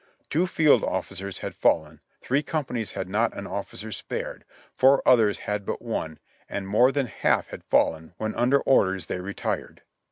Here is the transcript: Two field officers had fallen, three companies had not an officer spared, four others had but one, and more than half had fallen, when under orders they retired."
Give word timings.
Two 0.31 0.47
field 0.47 0.83
officers 0.83 1.37
had 1.45 1.53
fallen, 1.53 2.01
three 2.23 2.41
companies 2.41 2.93
had 2.93 3.07
not 3.07 3.37
an 3.37 3.45
officer 3.45 3.91
spared, 3.91 4.45
four 4.73 5.03
others 5.07 5.37
had 5.37 5.63
but 5.63 5.79
one, 5.79 6.17
and 6.49 6.67
more 6.67 6.91
than 6.91 7.05
half 7.05 7.49
had 7.49 7.63
fallen, 7.65 8.15
when 8.17 8.33
under 8.33 8.61
orders 8.61 9.05
they 9.05 9.19
retired." 9.19 9.83